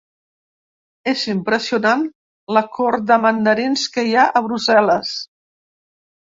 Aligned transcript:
És 1.11 1.25
impressionant 1.33 2.07
la 2.59 2.65
cort 2.79 3.07
de 3.13 3.21
mandarins 3.27 3.87
que 3.99 4.09
hi 4.11 4.17
ha 4.17 4.27
a 4.41 4.45
Brussel·les. 4.51 5.17